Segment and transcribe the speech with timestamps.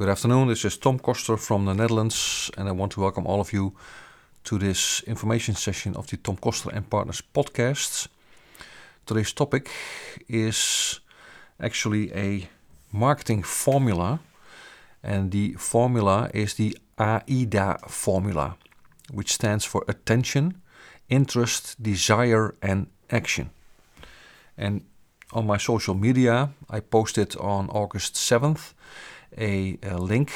[0.00, 0.48] Good afternoon.
[0.48, 3.74] This is Tom Koster from the Netherlands, and I want to welcome all of you
[4.44, 8.08] to this information session of the Tom Koster and Partners podcast.
[9.04, 9.68] Today's topic
[10.26, 11.00] is
[11.60, 12.48] actually a
[12.90, 14.20] marketing formula,
[15.02, 18.56] and the formula is the AIDA formula,
[19.12, 20.62] which stands for attention,
[21.10, 23.50] interest, desire, and action.
[24.56, 24.80] And
[25.34, 28.72] on my social media, I posted on August 7th
[29.36, 30.32] a, a link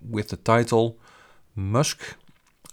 [0.00, 0.98] with the title
[1.54, 2.16] Musk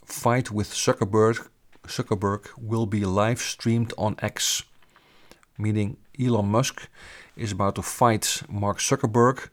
[0.05, 1.47] fight with Zuckerberg
[1.89, 4.63] Zuckerberg will be live streamed on X,
[5.57, 6.87] meaning Elon Musk
[7.35, 9.49] is about to fight Mark Zuckerberg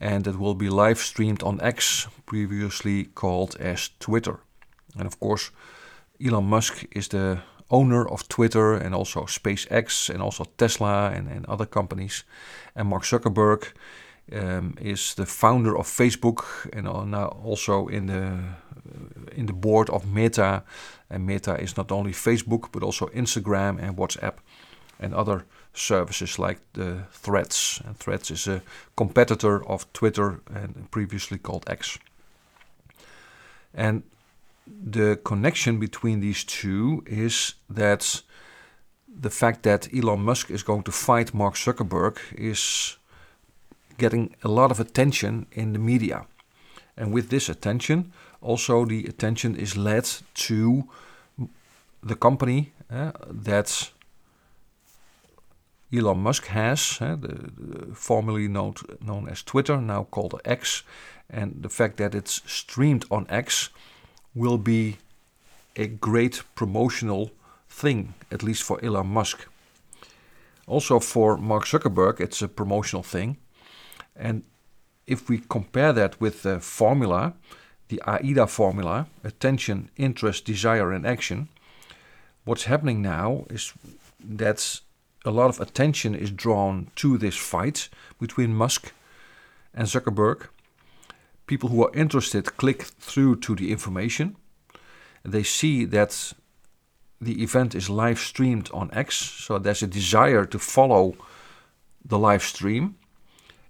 [0.00, 4.40] and it will be live streamed on X, previously called as Twitter.
[4.96, 5.50] And of course,
[6.24, 11.46] Elon Musk is the owner of Twitter and also SpaceX and also Tesla and, and
[11.46, 12.24] other companies.
[12.74, 13.72] And Mark Zuckerberg
[14.32, 18.38] um, is the founder of Facebook and now also in the
[19.36, 20.62] in the board of Meta.
[21.10, 24.34] And Meta is not only Facebook but also Instagram and WhatsApp
[24.98, 27.82] and other services like the Threads.
[27.84, 28.62] And Threads is a
[28.96, 31.98] competitor of Twitter and previously called X.
[33.74, 34.02] And
[34.66, 38.22] the connection between these two is that
[39.20, 42.96] the fact that Elon Musk is going to fight Mark Zuckerberg is
[43.98, 46.26] getting a lot of attention in the media.
[46.96, 50.88] And with this attention, also the attention is led to
[52.02, 53.90] the company uh, that
[55.92, 60.82] Elon Musk has, uh, the, the formerly known, known as Twitter, now called X.
[61.28, 63.70] And the fact that it's streamed on X
[64.34, 64.98] will be
[65.76, 67.30] a great promotional
[67.68, 69.46] thing, at least for Elon Musk.
[70.66, 73.36] Also, for Mark Zuckerberg, it's a promotional thing
[74.18, 74.42] and
[75.06, 77.34] if we compare that with the formula,
[77.88, 81.48] the AIDA formula, attention, interest, desire, and action,
[82.44, 83.72] what's happening now is
[84.20, 84.80] that
[85.24, 87.88] a lot of attention is drawn to this fight
[88.18, 88.92] between Musk
[89.74, 90.48] and Zuckerberg.
[91.46, 94.36] People who are interested click through to the information.
[95.24, 96.32] They see that
[97.20, 101.16] the event is live streamed on X, so there's a desire to follow
[102.04, 102.96] the live stream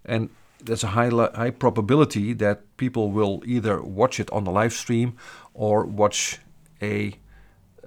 [0.06, 0.30] and
[0.62, 5.16] there's a high, high probability that people will either watch it on the live stream
[5.52, 6.38] or watch
[6.80, 7.18] a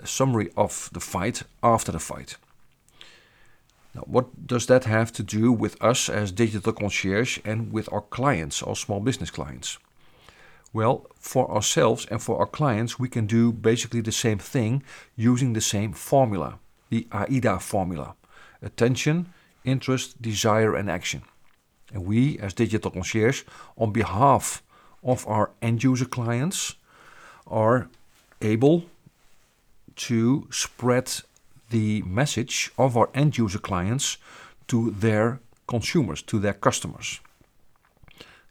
[0.04, 2.38] summary of the fight after the fight.
[3.96, 8.02] Now, what does that have to do with us as digital concierge and with our
[8.02, 9.80] clients, our small business clients?
[10.72, 14.84] Well, for ourselves and for our clients, we can do basically the same thing
[15.16, 16.60] using the same formula,
[16.90, 18.16] the AIDA formula
[18.62, 21.24] attention, interest, desire, and action.
[21.94, 23.44] And we, as Digital Concierge,
[23.78, 24.62] on behalf
[25.04, 26.76] of our end user clients,
[27.48, 27.90] are
[28.42, 28.84] able
[29.96, 31.12] to spread
[31.70, 34.18] the message of our end user clients
[34.68, 37.20] to their consumers, to their customers.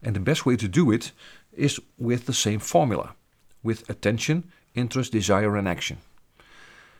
[0.03, 1.13] And the best way to do it
[1.53, 3.15] is with the same formula
[3.63, 4.45] with attention,
[4.75, 5.99] interest, desire, and action.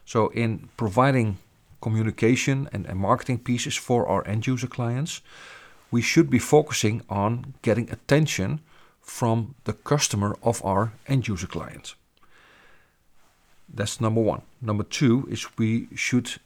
[0.05, 1.39] So, in providing
[1.81, 5.21] communication and, and marketing pieces for our end user clients,
[5.91, 8.61] we should be focusing on getting attention
[9.01, 11.95] from the customer of our end user client.
[13.69, 14.43] That's number one.
[14.61, 16.41] Number two is we should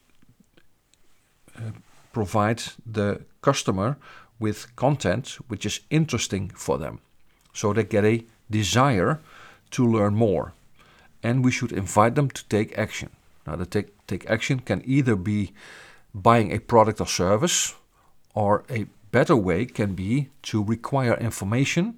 [1.56, 1.72] uh,
[2.12, 3.97] provide the customer
[4.38, 7.00] with content which is interesting for them
[7.53, 9.20] so they get a desire
[9.70, 10.53] to learn more.
[11.22, 13.10] And we should invite them to take action.
[13.47, 15.53] Now, the take, take action can either be
[16.14, 17.74] buying a product or service
[18.34, 21.95] or a better way can be to require information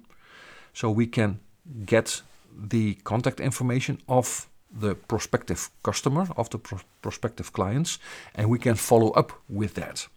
[0.73, 1.39] so we can
[1.85, 2.21] get
[2.55, 7.99] the contact information of the prospective customer, of the pro prospective clients,
[8.35, 10.07] and we can follow up with that.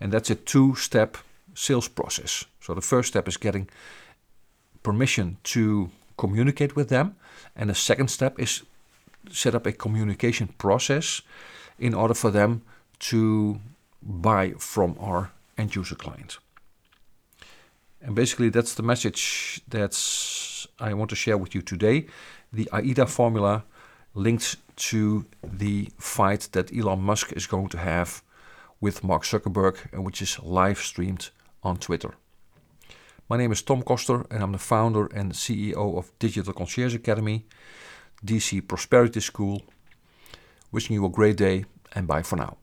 [0.00, 1.16] And that's a two step
[1.54, 2.44] sales process.
[2.60, 3.68] So the first step is getting
[4.82, 7.16] permission to communicate with them,
[7.56, 8.62] and the second step is
[9.30, 11.22] set up a communication process
[11.78, 12.62] in order for them
[12.98, 13.58] to
[14.02, 16.38] buy from our end user client.
[18.00, 19.94] And basically, that's the message that
[20.78, 22.06] I want to share with you today.
[22.52, 23.64] The AIDA formula
[24.14, 28.22] linked to the fight that Elon Musk is going to have
[28.80, 31.30] with Mark Zuckerberg, and which is live streamed
[31.62, 32.14] on Twitter.
[33.28, 37.46] My name is Tom Koster, and I'm the founder and CEO of Digital Concierge Academy,
[38.24, 39.62] DC Prosperity School.
[40.70, 41.64] Wishing you a great day,
[41.94, 42.58] and bye for now.